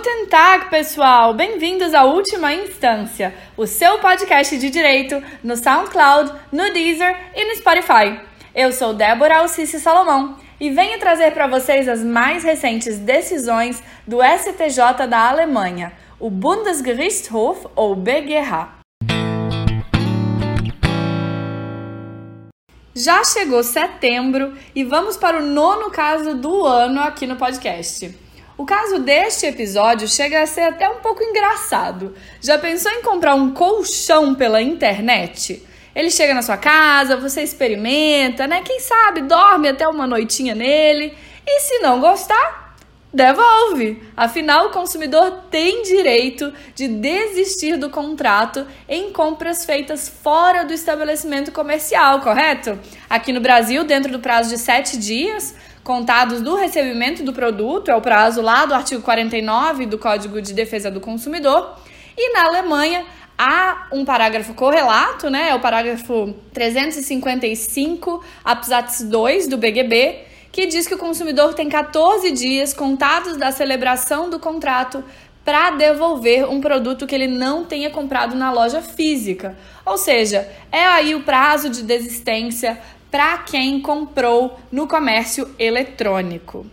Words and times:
Guten 0.00 0.28
Tag, 0.28 0.70
pessoal! 0.70 1.34
Bem-vindos 1.34 1.92
à 1.92 2.04
Última 2.04 2.54
Instância, 2.54 3.34
o 3.54 3.66
seu 3.66 3.98
podcast 3.98 4.56
de 4.56 4.70
direito 4.70 5.22
no 5.44 5.54
SoundCloud, 5.54 6.32
no 6.50 6.72
Deezer 6.72 7.14
e 7.36 7.44
no 7.44 7.54
Spotify. 7.56 8.18
Eu 8.54 8.72
sou 8.72 8.94
Débora 8.94 9.40
Alcice 9.40 9.78
Salomão 9.78 10.38
e 10.58 10.70
venho 10.70 10.98
trazer 10.98 11.32
para 11.32 11.46
vocês 11.46 11.86
as 11.86 12.02
mais 12.02 12.42
recentes 12.42 12.96
decisões 12.96 13.82
do 14.06 14.20
STJ 14.22 15.06
da 15.06 15.28
Alemanha, 15.28 15.92
o 16.18 16.30
Bundesgerichtshof 16.30 17.66
ou 17.76 17.94
BGH. 17.94 18.80
Já 22.94 23.22
chegou 23.22 23.62
setembro 23.62 24.54
e 24.74 24.82
vamos 24.82 25.18
para 25.18 25.42
o 25.42 25.42
nono 25.42 25.90
caso 25.90 26.36
do 26.36 26.64
ano 26.64 27.00
aqui 27.02 27.26
no 27.26 27.36
podcast. 27.36 28.18
O 28.60 28.66
caso 28.66 28.98
deste 28.98 29.46
episódio 29.46 30.06
chega 30.06 30.42
a 30.42 30.46
ser 30.46 30.60
até 30.60 30.86
um 30.86 30.96
pouco 30.96 31.22
engraçado. 31.22 32.14
Já 32.42 32.58
pensou 32.58 32.92
em 32.92 33.00
comprar 33.00 33.34
um 33.34 33.54
colchão 33.54 34.34
pela 34.34 34.60
internet? 34.60 35.66
Ele 35.94 36.10
chega 36.10 36.34
na 36.34 36.42
sua 36.42 36.58
casa, 36.58 37.16
você 37.16 37.40
experimenta, 37.40 38.46
né? 38.46 38.60
Quem 38.62 38.78
sabe 38.78 39.22
dorme 39.22 39.66
até 39.66 39.88
uma 39.88 40.06
noitinha 40.06 40.54
nele. 40.54 41.16
E 41.46 41.60
se 41.60 41.78
não 41.78 42.00
gostar, 42.00 42.76
devolve. 43.10 44.02
Afinal, 44.14 44.66
o 44.66 44.72
consumidor 44.72 45.44
tem 45.50 45.82
direito 45.82 46.52
de 46.74 46.86
desistir 46.86 47.78
do 47.78 47.88
contrato 47.88 48.66
em 48.86 49.10
compras 49.10 49.64
feitas 49.64 50.06
fora 50.06 50.66
do 50.66 50.74
estabelecimento 50.74 51.50
comercial, 51.50 52.20
correto? 52.20 52.78
Aqui 53.08 53.32
no 53.32 53.40
Brasil, 53.40 53.84
dentro 53.84 54.12
do 54.12 54.20
prazo 54.20 54.50
de 54.50 54.58
sete 54.58 54.98
dias, 54.98 55.54
contados 55.82 56.40
do 56.40 56.54
recebimento 56.54 57.22
do 57.22 57.32
produto, 57.32 57.90
é 57.90 57.96
o 57.96 58.00
prazo 58.00 58.42
lá 58.42 58.66
do 58.66 58.74
artigo 58.74 59.02
49 59.02 59.86
do 59.86 59.98
Código 59.98 60.40
de 60.40 60.52
Defesa 60.52 60.90
do 60.90 61.00
Consumidor. 61.00 61.76
E 62.16 62.32
na 62.32 62.44
Alemanha 62.44 63.04
há 63.38 63.86
um 63.90 64.04
parágrafo 64.04 64.52
correlato, 64.52 65.30
né? 65.30 65.48
É 65.48 65.54
o 65.54 65.60
parágrafo 65.60 66.34
355, 66.52 68.22
absatz 68.44 69.02
2 69.02 69.46
do 69.46 69.56
BGB, 69.56 70.18
que 70.52 70.66
diz 70.66 70.86
que 70.86 70.94
o 70.94 70.98
consumidor 70.98 71.54
tem 71.54 71.68
14 71.68 72.30
dias 72.32 72.74
contados 72.74 73.36
da 73.36 73.50
celebração 73.50 74.28
do 74.28 74.38
contrato 74.38 75.02
para 75.44 75.70
devolver 75.70 76.48
um 76.48 76.60
produto 76.60 77.06
que 77.06 77.14
ele 77.14 77.26
não 77.26 77.64
tenha 77.64 77.88
comprado 77.88 78.36
na 78.36 78.52
loja 78.52 78.82
física. 78.82 79.56
Ou 79.86 79.96
seja, 79.96 80.46
é 80.70 80.84
aí 80.84 81.14
o 81.14 81.22
prazo 81.22 81.70
de 81.70 81.82
desistência 81.82 82.78
para 83.10 83.38
quem 83.38 83.80
comprou 83.80 84.58
no 84.70 84.86
comércio 84.86 85.54
eletrônico. 85.58 86.66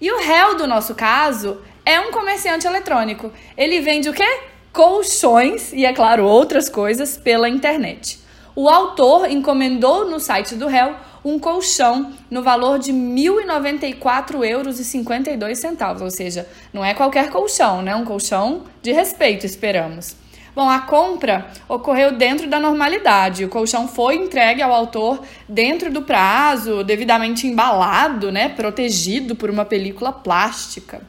E 0.00 0.10
o 0.10 0.18
réu 0.18 0.56
do 0.56 0.66
nosso 0.66 0.94
caso 0.94 1.58
é 1.86 2.00
um 2.00 2.10
comerciante 2.10 2.66
eletrônico. 2.66 3.30
Ele 3.56 3.80
vende 3.80 4.08
o 4.08 4.12
quê? 4.12 4.40
Colchões 4.72 5.72
e, 5.72 5.84
é 5.84 5.92
claro, 5.92 6.24
outras 6.24 6.68
coisas 6.68 7.16
pela 7.16 7.48
internet. 7.48 8.18
O 8.56 8.68
autor 8.68 9.30
encomendou 9.30 10.08
no 10.08 10.18
site 10.20 10.54
do 10.54 10.66
réu 10.66 10.94
um 11.24 11.38
colchão 11.38 12.12
no 12.30 12.42
valor 12.42 12.78
de 12.78 12.92
R$ 12.92 12.98
1.094,52 12.98 14.44
euros, 14.50 16.02
ou 16.02 16.10
seja, 16.10 16.46
não 16.72 16.84
é 16.84 16.92
qualquer 16.92 17.30
colchão, 17.30 17.80
né? 17.80 17.96
Um 17.96 18.04
colchão 18.04 18.64
de 18.82 18.92
respeito, 18.92 19.46
esperamos. 19.46 20.16
Bom, 20.54 20.70
a 20.70 20.78
compra 20.78 21.50
ocorreu 21.68 22.12
dentro 22.12 22.46
da 22.46 22.60
normalidade. 22.60 23.44
O 23.44 23.48
colchão 23.48 23.88
foi 23.88 24.14
entregue 24.14 24.62
ao 24.62 24.72
autor 24.72 25.20
dentro 25.48 25.90
do 25.90 26.02
prazo, 26.02 26.84
devidamente 26.84 27.48
embalado, 27.48 28.30
né, 28.30 28.48
protegido 28.48 29.34
por 29.34 29.50
uma 29.50 29.64
película 29.64 30.12
plástica. 30.12 31.02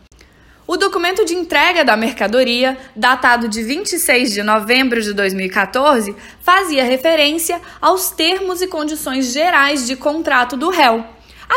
O 0.67 0.77
documento 0.77 1.23
de 1.23 1.35
entrega 1.35 1.85
da 1.85 1.95
mercadoria, 1.95 2.75
datado 2.95 3.47
de 3.47 3.61
26 3.61 4.33
de 4.33 4.41
novembro 4.41 4.99
de 4.99 5.13
2014, 5.13 6.15
fazia 6.41 6.83
referência 6.83 7.61
aos 7.79 8.09
termos 8.09 8.63
e 8.63 8.67
condições 8.67 9.31
gerais 9.31 9.85
de 9.85 9.95
contrato 9.95 10.57
do 10.57 10.71
réu. 10.71 11.05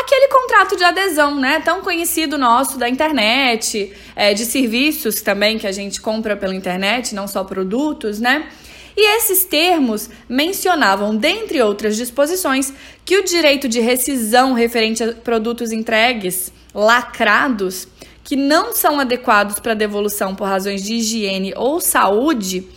Aquele 0.01 0.29
contrato 0.29 0.77
de 0.77 0.83
adesão, 0.83 1.35
né? 1.35 1.59
Tão 1.59 1.81
conhecido 1.81 2.37
nosso 2.37 2.77
da 2.77 2.87
internet, 2.87 3.91
é, 4.15 4.33
de 4.33 4.45
serviços 4.45 5.21
também 5.21 5.57
que 5.57 5.67
a 5.67 5.71
gente 5.73 5.99
compra 5.99 6.37
pela 6.37 6.55
internet, 6.55 7.13
não 7.13 7.27
só 7.27 7.43
produtos, 7.43 8.19
né? 8.19 8.49
E 8.95 9.17
esses 9.17 9.43
termos 9.45 10.09
mencionavam, 10.27 11.15
dentre 11.15 11.61
outras 11.61 11.97
disposições, 11.97 12.73
que 13.03 13.17
o 13.17 13.23
direito 13.23 13.67
de 13.67 13.79
rescisão 13.79 14.53
referente 14.53 15.03
a 15.03 15.13
produtos 15.13 15.71
entregues 15.71 16.51
lacrados, 16.73 17.87
que 18.23 18.35
não 18.35 18.73
são 18.73 18.99
adequados 18.99 19.59
para 19.59 19.73
devolução 19.73 20.33
por 20.33 20.47
razões 20.47 20.83
de 20.83 20.95
higiene 20.95 21.53
ou 21.55 21.81
saúde, 21.81 22.67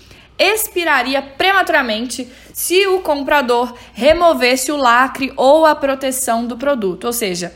expiraria 0.43 1.23
prematuramente 1.23 2.29
se 2.53 2.87
o 2.87 3.01
comprador 3.01 3.75
removesse 3.93 4.73
o 4.73 4.77
lacre 4.77 5.33
ou 5.37 5.65
a 5.65 5.75
proteção 5.75 6.47
do 6.47 6.57
produto. 6.57 7.05
Ou 7.05 7.13
seja, 7.13 7.55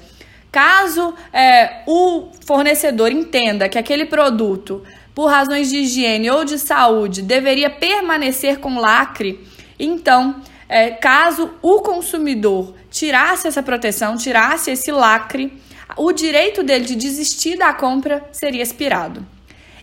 caso 0.52 1.14
é, 1.32 1.82
o 1.86 2.30
fornecedor 2.46 3.10
entenda 3.10 3.68
que 3.68 3.78
aquele 3.78 4.06
produto, 4.06 4.82
por 5.14 5.26
razões 5.26 5.68
de 5.68 5.78
higiene 5.78 6.30
ou 6.30 6.44
de 6.44 6.58
saúde, 6.58 7.22
deveria 7.22 7.68
permanecer 7.68 8.58
com 8.58 8.78
lacre, 8.78 9.40
então, 9.78 10.40
é, 10.68 10.90
caso 10.90 11.50
o 11.60 11.80
consumidor 11.82 12.74
tirasse 12.90 13.46
essa 13.46 13.62
proteção, 13.62 14.16
tirasse 14.16 14.70
esse 14.70 14.90
lacre, 14.90 15.52
o 15.96 16.12
direito 16.12 16.62
dele 16.62 16.84
de 16.84 16.96
desistir 16.96 17.56
da 17.56 17.72
compra 17.72 18.24
seria 18.32 18.62
expirado. 18.62 19.35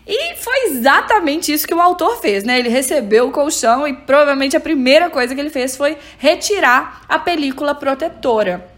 E 0.06 0.36
foi 0.36 0.66
exatamente 0.66 1.52
isso 1.52 1.66
que 1.66 1.74
o 1.74 1.80
autor 1.80 2.20
fez, 2.20 2.44
né? 2.44 2.58
Ele 2.58 2.68
recebeu 2.68 3.28
o 3.28 3.32
colchão 3.32 3.88
e 3.88 3.94
provavelmente 3.94 4.56
a 4.56 4.60
primeira 4.60 5.08
coisa 5.08 5.34
que 5.34 5.40
ele 5.40 5.50
fez 5.50 5.76
foi 5.76 5.96
retirar 6.18 7.02
a 7.08 7.18
película 7.18 7.74
protetora. 7.74 8.68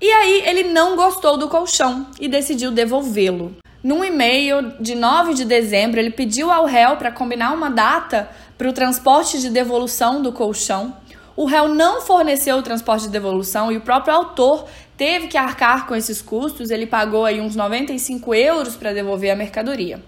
E 0.00 0.10
aí 0.10 0.42
ele 0.46 0.64
não 0.64 0.96
gostou 0.96 1.36
do 1.36 1.48
colchão 1.48 2.08
e 2.18 2.26
decidiu 2.26 2.72
devolvê-lo. 2.72 3.54
Num 3.84 4.04
e-mail 4.04 4.72
de 4.80 4.96
9 4.96 5.34
de 5.34 5.44
dezembro, 5.44 6.00
ele 6.00 6.10
pediu 6.10 6.50
ao 6.50 6.66
réu 6.66 6.96
para 6.96 7.12
combinar 7.12 7.52
uma 7.52 7.70
data 7.70 8.28
para 8.58 8.68
o 8.68 8.72
transporte 8.72 9.40
de 9.40 9.48
devolução 9.48 10.20
do 10.20 10.32
colchão. 10.32 10.96
O 11.36 11.46
réu 11.46 11.68
não 11.68 12.00
forneceu 12.00 12.56
o 12.56 12.62
transporte 12.62 13.02
de 13.02 13.10
devolução 13.10 13.70
e 13.70 13.76
o 13.76 13.80
próprio 13.80 14.14
autor 14.14 14.66
teve 14.96 15.28
que 15.28 15.38
arcar 15.38 15.86
com 15.86 15.94
esses 15.94 16.20
custos. 16.20 16.70
Ele 16.70 16.86
pagou 16.86 17.24
aí 17.24 17.40
uns 17.40 17.54
95 17.54 18.34
euros 18.34 18.74
para 18.74 18.92
devolver 18.92 19.30
a 19.30 19.36
mercadoria. 19.36 20.02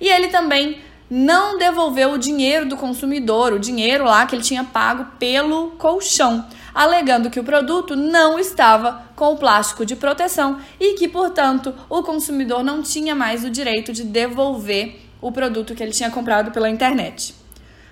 E 0.00 0.08
ele 0.08 0.28
também 0.28 0.78
não 1.08 1.56
devolveu 1.56 2.12
o 2.12 2.18
dinheiro 2.18 2.68
do 2.68 2.76
consumidor, 2.76 3.52
o 3.52 3.58
dinheiro 3.58 4.04
lá 4.04 4.26
que 4.26 4.34
ele 4.34 4.42
tinha 4.42 4.64
pago 4.64 5.06
pelo 5.18 5.70
colchão, 5.72 6.44
alegando 6.74 7.30
que 7.30 7.38
o 7.38 7.44
produto 7.44 7.94
não 7.94 8.38
estava 8.38 9.04
com 9.14 9.32
o 9.32 9.36
plástico 9.36 9.86
de 9.86 9.94
proteção 9.94 10.58
e 10.80 10.94
que, 10.94 11.06
portanto, 11.06 11.72
o 11.88 12.02
consumidor 12.02 12.64
não 12.64 12.82
tinha 12.82 13.14
mais 13.14 13.44
o 13.44 13.50
direito 13.50 13.92
de 13.92 14.02
devolver 14.02 15.00
o 15.20 15.30
produto 15.30 15.74
que 15.74 15.82
ele 15.82 15.92
tinha 15.92 16.10
comprado 16.10 16.50
pela 16.50 16.68
internet. 16.68 17.34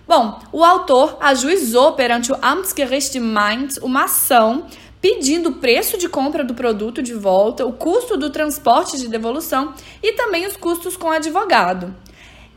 Bom, 0.07 0.39
o 0.53 0.63
autor 0.63 1.17
ajuizou 1.19 1.93
perante 1.93 2.31
o 2.31 2.37
Amtsgericht 2.43 3.19
Mainz 3.19 3.79
uma 3.79 4.05
ação 4.05 4.67
pedindo 5.05 5.51
o 5.51 5.55
preço 5.57 5.99
de 5.99 6.09
compra 6.09 6.43
do 6.43 6.55
produto 6.55 7.03
de 7.03 7.13
volta, 7.13 7.67
o 7.67 7.75
custo 7.75 8.17
do 8.17 8.31
transporte 8.31 8.97
de 8.97 9.07
devolução 9.07 9.75
e 10.03 10.15
também 10.15 10.47
os 10.47 10.57
custos 10.57 10.97
com 10.97 11.11
advogado. 11.11 11.95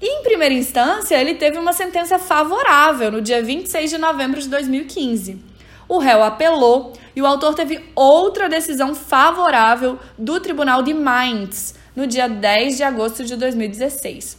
E, 0.01 0.07
em 0.07 0.23
primeira 0.23 0.53
instância, 0.53 1.19
ele 1.19 1.35
teve 1.35 1.57
uma 1.57 1.73
sentença 1.73 2.17
favorável 2.17 3.11
no 3.11 3.21
dia 3.21 3.43
26 3.43 3.89
de 3.89 3.97
novembro 3.97 4.39
de 4.39 4.47
2015. 4.47 5.37
O 5.89 5.97
réu 5.97 6.23
apelou 6.23 6.93
e 7.13 7.21
o 7.21 7.25
autor 7.25 7.53
teve 7.53 7.83
outra 7.93 8.47
decisão 8.47 8.95
favorável 8.95 9.99
do 10.17 10.39
Tribunal 10.39 10.81
de 10.81 10.93
Mainz 10.93 11.75
no 11.93 12.07
dia 12.07 12.29
10 12.29 12.77
de 12.77 12.83
agosto 12.83 13.25
de 13.25 13.35
2016. 13.35 14.37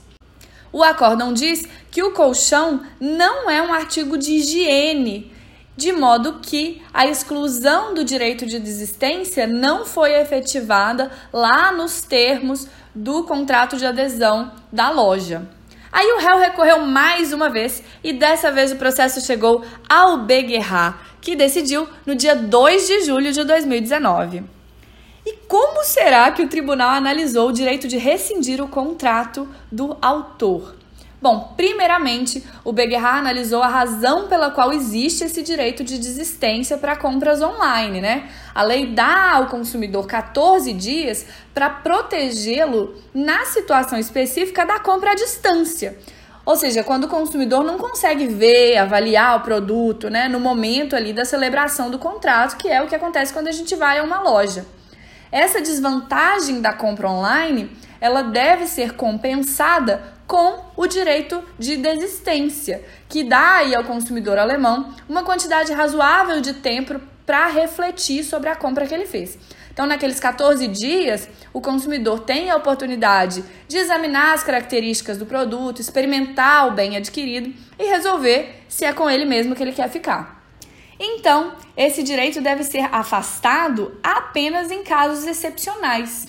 O 0.73 0.83
acórdão 0.83 1.35
diz 1.35 1.69
que 1.91 2.03
o 2.03 2.13
colchão 2.13 2.81
não 2.99 3.51
é 3.51 3.61
um 3.61 3.71
artigo 3.71 4.17
de 4.17 4.33
higiene 4.33 5.37
de 5.79 5.93
modo 5.93 6.41
que 6.43 6.83
a 6.93 7.07
exclusão 7.07 7.95
do 7.95 8.03
direito 8.03 8.45
de 8.45 8.59
desistência 8.59 9.47
não 9.47 9.87
foi 9.87 10.13
efetivada 10.13 11.09
lá 11.33 11.71
nos 11.71 12.03
termos 12.03 12.67
do 12.93 13.23
contrato 13.23 13.77
de 13.77 13.87
adesão 13.87 14.51
da 14.73 14.91
loja. 14.91 15.49
Aí 15.93 16.15
o 16.15 16.19
réu 16.19 16.37
recorreu 16.37 16.81
mais 16.81 17.33
uma 17.33 17.49
vez 17.49 17.81
e 18.03 18.13
dessa 18.13 18.51
vez 18.51 18.73
o 18.73 18.77
processo 18.77 19.21
chegou 19.21 19.65
ao 19.89 20.19
BGH, 20.19 20.99
que 21.21 21.37
decidiu 21.37 21.89
no 22.05 22.17
dia 22.17 22.35
2 22.35 22.89
de 22.89 23.05
julho 23.05 23.33
de 23.33 23.45
2019. 23.45 24.43
E 25.25 25.37
como 25.47 25.85
será 25.85 26.33
que 26.33 26.43
o 26.43 26.49
tribunal 26.49 26.91
analisou 26.91 27.51
o 27.51 27.53
direito 27.53 27.87
de 27.87 27.99
rescindir 27.99 28.61
o 28.61 28.67
contrato 28.67 29.49
do 29.71 29.97
autor? 30.03 30.75
Bom, 31.21 31.53
primeiramente, 31.57 32.47
o 32.63 32.73
Beguerra 32.73 33.19
analisou 33.19 33.61
a 33.61 33.67
razão 33.67 34.29
pela 34.29 34.53
qual 34.53 34.73
existe 34.73 35.25
esse 35.25 35.43
direito 35.43 35.83
de 35.83 35.99
desistência 35.99 36.79
para 36.79 36.95
compras 36.95 37.43
online, 37.43 38.01
né? 38.01 38.29
A 38.55 38.63
lei 38.63 38.87
dá 38.87 39.33
ao 39.33 39.47
consumidor 39.47 40.07
14 40.07 40.73
dias 40.73 41.27
para 41.53 41.69
protegê-lo 41.69 42.95
na 43.13 43.45
situação 43.47 43.99
específica 43.99 44.65
da 44.65 44.79
compra 44.79 45.11
à 45.11 45.15
distância. 45.17 45.99
Ou 46.47 46.55
seja, 46.55 46.85
quando 46.85 47.05
o 47.05 47.09
consumidor 47.09 47.65
não 47.65 47.79
consegue 47.79 48.29
ver, 48.29 48.79
avaliar 48.79 49.39
o 49.39 49.41
produto, 49.41 50.09
né, 50.09 50.29
no 50.29 50.39
momento 50.39 50.95
ali 50.95 51.13
da 51.13 51.25
celebração 51.25 51.91
do 51.91 51.99
contrato, 51.99 52.57
que 52.57 52.69
é 52.69 52.81
o 52.81 52.87
que 52.87 52.95
acontece 52.95 53.33
quando 53.33 53.49
a 53.49 53.53
gente 53.53 53.75
vai 53.75 53.99
a 53.99 54.05
uma 54.05 54.21
loja. 54.21 54.65
Essa 55.33 55.61
desvantagem 55.61 56.61
da 56.61 56.73
compra 56.73 57.11
online, 57.11 57.71
ela 58.01 58.23
deve 58.23 58.67
ser 58.67 58.95
compensada 58.95 60.17
com 60.29 60.63
o 60.77 60.87
direito 60.87 61.43
de 61.59 61.79
desistência, 61.79 62.85
que 63.09 63.25
dá 63.25 63.55
aí 63.55 63.75
ao 63.75 63.83
consumidor 63.83 64.39
alemão 64.39 64.95
uma 65.09 65.25
quantidade 65.25 65.73
razoável 65.73 66.43
de 66.43 66.53
tempo 66.53 67.01
para 67.25 67.47
refletir 67.47 68.23
sobre 68.23 68.51
a 68.51 68.55
compra 68.55 68.87
que 68.87 68.95
ele 68.95 69.07
fez. 69.07 69.39
Então, 69.73 69.87
naqueles 69.87 70.21
14 70.21 70.67
dias, 70.69 71.29
o 71.53 71.61
consumidor 71.61 72.21
tem 72.21 72.51
a 72.51 72.57
oportunidade 72.57 73.43
de 73.67 73.79
examinar 73.79 74.35
as 74.35 74.43
características 74.43 75.17
do 75.17 75.25
produto, 75.25 75.81
experimentar 75.81 76.69
o 76.69 76.73
bem 76.73 76.97
adquirido 76.97 77.55
e 77.79 77.85
resolver 77.85 78.65
se 78.69 78.85
é 78.85 78.93
com 78.93 79.09
ele 79.09 79.25
mesmo 79.25 79.55
que 79.55 79.63
ele 79.63 79.73
quer 79.73 79.89
ficar. 79.89 80.45
Então, 81.01 81.53
esse 81.77 82.03
direito 82.03 82.41
deve 82.41 82.65
ser 82.65 82.89
afastado 82.93 83.99
apenas 84.03 84.71
em 84.71 84.83
casos 84.83 85.25
excepcionais. 85.27 86.27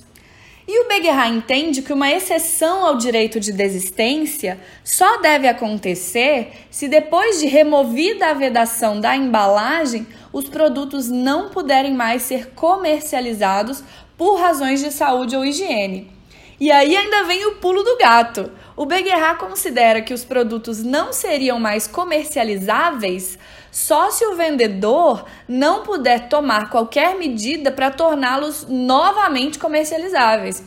E 0.71 0.81
o 0.81 0.87
Beguerra 0.87 1.27
entende 1.27 1.81
que 1.81 1.91
uma 1.91 2.11
exceção 2.11 2.85
ao 2.85 2.95
direito 2.95 3.39
de 3.39 3.51
desistência 3.51 4.59
só 4.83 5.17
deve 5.17 5.47
acontecer 5.47 6.67
se 6.69 6.87
depois 6.87 7.39
de 7.39 7.47
removida 7.47 8.27
a 8.27 8.35
vedação 8.35 9.01
da 9.01 9.15
embalagem, 9.17 10.05
os 10.31 10.47
produtos 10.47 11.09
não 11.09 11.49
puderem 11.49 11.95
mais 11.95 12.21
ser 12.21 12.51
comercializados 12.51 13.83
por 14.15 14.35
razões 14.35 14.79
de 14.79 14.91
saúde 14.91 15.35
ou 15.35 15.43
higiene. 15.43 16.11
E 16.59 16.71
aí 16.71 16.95
ainda 16.95 17.23
vem 17.23 17.47
o 17.47 17.55
pulo 17.55 17.81
do 17.81 17.97
gato. 17.97 18.51
O 18.79 18.85
Beguerra 18.85 19.35
considera 19.35 20.01
que 20.01 20.13
os 20.13 20.23
produtos 20.23 20.81
não 20.81 21.11
seriam 21.11 21.59
mais 21.59 21.85
comercializáveis 21.85 23.37
só 23.69 24.09
se 24.09 24.25
o 24.25 24.37
vendedor 24.37 25.25
não 25.49 25.83
puder 25.83 26.29
tomar 26.29 26.69
qualquer 26.69 27.17
medida 27.17 27.73
para 27.73 27.91
torná-los 27.91 28.65
novamente 28.69 29.59
comercializáveis. 29.59 30.63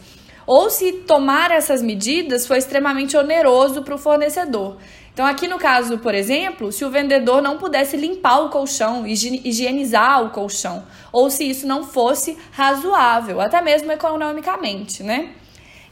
Ou 0.46 0.68
se 0.68 0.92
tomar 0.92 1.50
essas 1.50 1.80
medidas 1.80 2.46
foi 2.46 2.58
extremamente 2.58 3.16
oneroso 3.16 3.80
para 3.80 3.94
o 3.94 3.98
fornecedor. 3.98 4.76
Então, 5.10 5.24
aqui 5.24 5.48
no 5.48 5.56
caso, 5.56 5.96
por 5.96 6.14
exemplo, 6.14 6.70
se 6.70 6.84
o 6.84 6.90
vendedor 6.90 7.40
não 7.40 7.56
pudesse 7.56 7.96
limpar 7.96 8.40
o 8.40 8.50
colchão, 8.50 9.06
higienizar 9.06 10.22
o 10.22 10.28
colchão, 10.28 10.84
ou 11.10 11.30
se 11.30 11.48
isso 11.48 11.66
não 11.66 11.82
fosse 11.82 12.36
razoável, 12.50 13.40
até 13.40 13.62
mesmo 13.62 13.90
economicamente, 13.90 15.02
né? 15.02 15.30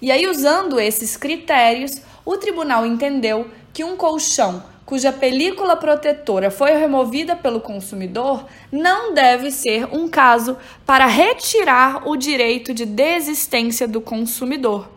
E 0.03 0.11
aí, 0.11 0.27
usando 0.27 0.81
esses 0.81 1.15
critérios, 1.15 2.01
o 2.25 2.37
tribunal 2.37 2.87
entendeu 2.87 3.49
que 3.73 3.85
um 3.85 3.97
colchão 3.97 4.63
cuja 4.91 5.13
película 5.13 5.77
protetora 5.77 6.51
foi 6.51 6.73
removida 6.73 7.37
pelo 7.37 7.61
consumidor 7.61 8.45
não 8.73 9.15
deve 9.15 9.53
ser 9.53 9.87
um 9.93 10.09
caso 10.09 10.57
para 10.85 11.07
retirar 11.07 12.09
o 12.09 12.17
direito 12.17 12.75
de 12.75 12.85
desistência 12.85 13.87
do 13.87 14.01
consumidor. 14.01 14.89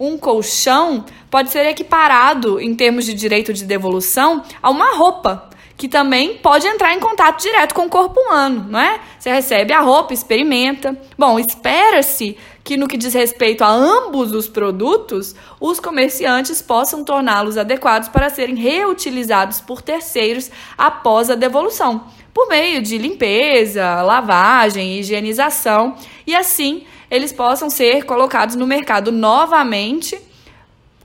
Um 0.00 0.16
colchão 0.16 1.04
pode 1.30 1.50
ser 1.50 1.66
equiparado, 1.66 2.58
em 2.58 2.74
termos 2.74 3.04
de 3.04 3.12
direito 3.12 3.52
de 3.52 3.64
devolução, 3.64 4.42
a 4.62 4.70
uma 4.70 4.96
roupa, 4.96 5.47
que 5.78 5.88
também 5.88 6.36
pode 6.38 6.66
entrar 6.66 6.92
em 6.92 6.98
contato 6.98 7.40
direto 7.40 7.72
com 7.72 7.86
o 7.86 7.88
corpo 7.88 8.20
humano, 8.20 8.66
não 8.68 8.80
é? 8.80 9.00
Você 9.16 9.30
recebe 9.30 9.72
a 9.72 9.80
roupa, 9.80 10.12
experimenta. 10.12 11.00
Bom, 11.16 11.38
espera-se 11.38 12.36
que 12.64 12.76
no 12.76 12.88
que 12.88 12.96
diz 12.96 13.14
respeito 13.14 13.62
a 13.62 13.68
ambos 13.68 14.32
os 14.32 14.48
produtos, 14.48 15.36
os 15.60 15.78
comerciantes 15.78 16.60
possam 16.60 17.04
torná-los 17.04 17.56
adequados 17.56 18.08
para 18.08 18.28
serem 18.28 18.56
reutilizados 18.56 19.60
por 19.60 19.80
terceiros 19.80 20.50
após 20.76 21.30
a 21.30 21.36
devolução, 21.36 22.06
por 22.34 22.48
meio 22.48 22.82
de 22.82 22.98
limpeza, 22.98 24.02
lavagem, 24.02 24.98
higienização, 24.98 25.94
e 26.26 26.34
assim 26.34 26.82
eles 27.08 27.32
possam 27.32 27.70
ser 27.70 28.04
colocados 28.04 28.56
no 28.56 28.66
mercado 28.66 29.12
novamente 29.12 30.18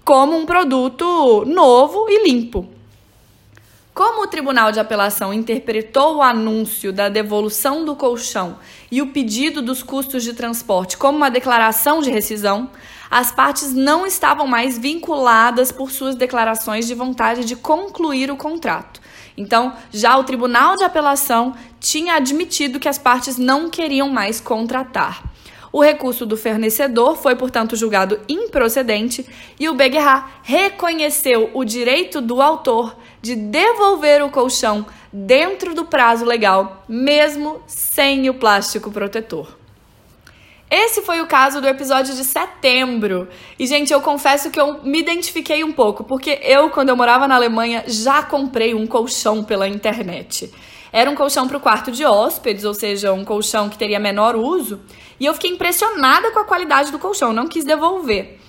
como 0.04 0.36
um 0.36 0.48
produto 0.48 1.46
novo 1.46 2.08
e 2.10 2.28
limpo. 2.28 2.73
Como 3.94 4.24
o 4.24 4.28
Tribunal 4.28 4.72
de 4.72 4.80
Apelação 4.80 5.32
interpretou 5.32 6.16
o 6.16 6.22
anúncio 6.24 6.92
da 6.92 7.10
devolução 7.10 7.86
do 7.86 7.96
colchão 7.96 8.58
e 8.92 9.04
o 9.04 9.08
pedido 9.08 9.62
dos 9.62 9.84
custos 9.84 10.24
de 10.24 10.34
transporte 10.34 10.98
como 10.98 11.16
uma 11.16 11.30
declaração 11.30 12.02
de 12.02 12.10
rescisão, 12.10 12.72
as 13.12 13.32
partes 13.32 13.72
não 13.72 14.08
estavam 14.08 14.48
mais 14.48 14.80
vinculadas 14.80 15.72
por 15.72 15.92
suas 15.92 16.16
declarações 16.16 16.88
de 16.88 16.96
vontade 16.96 17.46
de 17.46 17.56
concluir 17.56 18.32
o 18.32 18.36
contrato. 18.36 19.00
Então, 19.38 19.74
já 19.92 20.18
o 20.18 20.24
Tribunal 20.24 20.76
de 20.76 20.84
Apelação 20.84 21.54
tinha 21.80 22.16
admitido 22.16 22.80
que 22.80 22.90
as 22.90 22.98
partes 22.98 23.38
não 23.38 23.70
queriam 23.70 24.10
mais 24.10 24.42
contratar. 24.42 25.24
O 25.74 25.82
recurso 25.82 26.24
do 26.24 26.38
fornecedor 26.38 27.18
foi, 27.18 27.36
portanto, 27.36 27.76
julgado 27.76 28.20
improcedente 28.30 29.26
e 29.60 29.68
o 29.68 29.74
Beguerra 29.74 30.30
reconheceu 30.44 31.50
o 31.52 31.66
direito 31.66 32.22
do 32.22 32.44
autor 32.44 32.96
de 33.24 33.36
devolver 33.36 34.24
o 34.24 34.30
colchão 34.30 34.86
dentro 35.12 35.74
do 35.74 35.84
prazo 35.84 36.26
legal, 36.26 36.84
mesmo 36.88 37.60
sem 37.66 38.30
o 38.30 38.36
plástico 38.36 38.92
protetor. 38.92 39.58
Esse 40.70 41.02
foi 41.02 41.22
o 41.22 41.28
caso 41.28 41.60
do 41.60 41.68
episódio 41.68 42.14
de 42.14 42.24
setembro. 42.24 43.28
E, 43.58 43.66
gente, 43.66 43.92
eu 43.92 44.02
confesso 44.02 44.52
que 44.52 44.60
eu 44.60 44.84
me 44.84 45.00
identifiquei 45.00 45.64
um 45.64 45.72
pouco, 45.72 46.04
porque 46.04 46.40
eu, 46.44 46.70
quando 46.70 46.90
eu 46.90 46.96
morava 46.96 47.28
na 47.28 47.36
Alemanha, 47.36 47.84
já 47.88 48.22
comprei 48.22 48.76
um 48.76 48.86
colchão 48.86 49.44
pela 49.44 49.68
internet. 49.68 50.52
Era 50.94 51.10
um 51.10 51.16
colchão 51.16 51.48
para 51.48 51.58
o 51.58 51.60
quarto 51.60 51.92
de 51.92 52.06
hóspedes, 52.06 52.64
ou 52.64 52.74
seja, 52.76 53.12
um 53.12 53.26
colchão 53.26 53.68
que 53.68 53.80
teria 53.80 54.00
menor 54.00 54.36
uso. 54.36 54.80
E 55.20 55.26
eu 55.26 55.34
fiquei 55.34 55.50
impressionada 55.50 56.30
com 56.30 56.38
a 56.38 56.46
qualidade 56.46 56.92
do 56.92 57.00
colchão, 57.00 57.34
não 57.34 57.48
quis 57.48 57.66
devolver. 57.66 58.40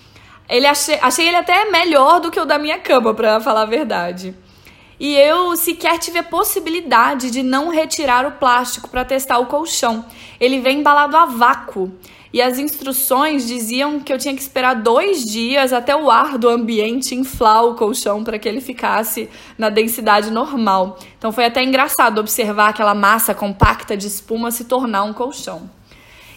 Ele 0.46 0.66
achei, 0.66 0.98
achei 1.00 1.26
ele 1.26 1.38
até 1.38 1.70
melhor 1.70 2.20
do 2.20 2.30
que 2.30 2.38
o 2.38 2.44
da 2.44 2.58
minha 2.58 2.78
cama, 2.78 3.14
para 3.14 3.40
falar 3.40 3.62
a 3.62 3.66
verdade. 3.66 4.36
E 5.00 5.16
eu 5.16 5.56
sequer 5.56 5.98
tive 5.98 6.18
a 6.18 6.22
possibilidade 6.22 7.30
de 7.30 7.42
não 7.42 7.70
retirar 7.70 8.26
o 8.26 8.32
plástico 8.32 8.90
para 8.90 9.06
testar 9.06 9.38
o 9.38 9.46
colchão. 9.46 10.04
Ele 10.38 10.60
vem 10.60 10.80
embalado 10.80 11.16
a 11.16 11.24
vácuo. 11.24 11.92
E 12.34 12.42
as 12.42 12.58
instruções 12.58 13.46
diziam 13.46 14.00
que 14.00 14.12
eu 14.12 14.18
tinha 14.18 14.34
que 14.34 14.42
esperar 14.42 14.74
dois 14.74 15.24
dias 15.24 15.72
até 15.72 15.94
o 15.94 16.10
ar 16.10 16.36
do 16.36 16.48
ambiente 16.48 17.14
inflar 17.14 17.64
o 17.64 17.76
colchão 17.76 18.24
para 18.24 18.40
que 18.40 18.48
ele 18.48 18.60
ficasse 18.60 19.30
na 19.56 19.70
densidade 19.70 20.32
normal. 20.32 20.98
Então 21.16 21.30
foi 21.30 21.44
até 21.44 21.62
engraçado 21.62 22.18
observar 22.18 22.70
aquela 22.70 22.92
massa 22.92 23.36
compacta 23.36 23.96
de 23.96 24.08
espuma 24.08 24.50
se 24.50 24.64
tornar 24.64 25.04
um 25.04 25.12
colchão. 25.12 25.70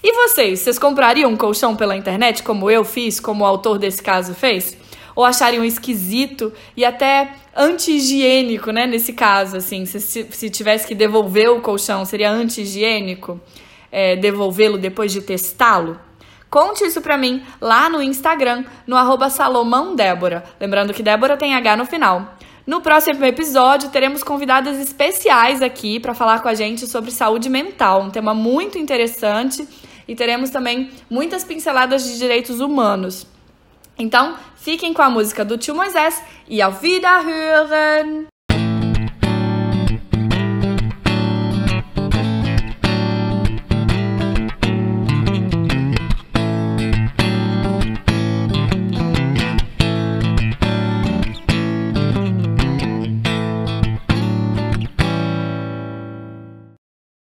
E 0.03 0.13
vocês, 0.13 0.59
vocês 0.59 0.77
comprariam 0.77 1.31
um 1.31 1.35
colchão 1.35 1.75
pela 1.75 1.97
internet, 1.97 2.43
como 2.43 2.69
eu 2.69 2.85
fiz, 2.85 3.19
como 3.19 3.43
o 3.43 3.47
autor 3.47 3.79
desse 3.79 4.03
caso 4.03 4.35
fez? 4.35 4.77
Ou 5.15 5.25
achariam 5.25 5.65
esquisito 5.65 6.53
e 6.75 6.85
até 6.85 7.33
anti-higiênico, 7.55 8.69
né? 8.69 8.85
Nesse 8.85 9.13
caso, 9.13 9.57
assim, 9.57 9.83
se, 9.87 9.99
se 9.99 10.49
tivesse 10.51 10.85
que 10.85 10.93
devolver 10.93 11.49
o 11.49 11.59
colchão, 11.59 12.05
seria 12.05 12.29
anti-higiênico 12.29 13.41
é, 13.91 14.15
devolvê-lo 14.15 14.77
depois 14.77 15.11
de 15.11 15.21
testá-lo? 15.21 15.99
Conte 16.49 16.85
isso 16.85 17.01
pra 17.01 17.17
mim 17.17 17.43
lá 17.59 17.89
no 17.89 18.01
Instagram, 18.01 18.63
no 18.85 18.95
arroba 18.95 19.29
Salomão 19.29 19.95
Débora. 19.95 20.43
Lembrando 20.59 20.93
que 20.93 21.03
Débora 21.03 21.35
tem 21.35 21.53
H 21.53 21.75
no 21.75 21.85
final. 21.85 22.37
No 22.65 22.81
próximo 22.81 23.23
episódio, 23.23 23.89
teremos 23.89 24.23
convidadas 24.23 24.77
especiais 24.77 25.61
aqui 25.61 25.99
para 25.99 26.13
falar 26.13 26.41
com 26.41 26.49
a 26.49 26.53
gente 26.53 26.85
sobre 26.87 27.11
saúde 27.11 27.49
mental, 27.49 28.01
um 28.01 28.09
tema 28.09 28.33
muito 28.33 28.77
interessante 28.77 29.67
e 30.07 30.15
teremos 30.15 30.49
também 30.49 30.91
muitas 31.09 31.43
pinceladas 31.43 32.03
de 32.03 32.17
direitos 32.17 32.59
humanos. 32.59 33.25
Então, 33.97 34.35
fiquem 34.55 34.93
com 34.93 35.01
a 35.01 35.09
música 35.09 35.43
do 35.43 35.57
tio 35.57 35.75
Moisés 35.75 36.21
e 36.47 36.61
auf 36.61 36.83
Wiederhören! 36.83 38.36